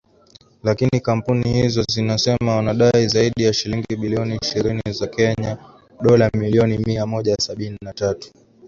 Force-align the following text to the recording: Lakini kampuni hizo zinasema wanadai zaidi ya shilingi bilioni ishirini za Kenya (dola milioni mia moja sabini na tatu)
Lakini 0.63 0.99
kampuni 0.99 1.53
hizo 1.61 1.83
zinasema 1.91 2.55
wanadai 2.55 3.07
zaidi 3.07 3.43
ya 3.43 3.53
shilingi 3.53 3.95
bilioni 3.95 4.39
ishirini 4.41 4.81
za 4.89 5.07
Kenya 5.07 5.57
(dola 6.01 6.29
milioni 6.33 6.77
mia 6.77 7.05
moja 7.05 7.35
sabini 7.35 7.77
na 7.81 7.93
tatu) 7.93 8.29